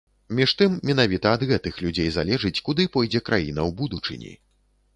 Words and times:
Між 0.37 0.53
тым, 0.61 0.71
менавіта 0.89 1.33
ад 1.37 1.43
гэтых 1.51 1.77
людзей 1.85 2.09
залежыць, 2.17 2.55
куды 2.69 2.89
пойдзе 2.99 3.23
краіна 3.31 3.61
ў 3.69 3.79
будучыні. 3.83 4.33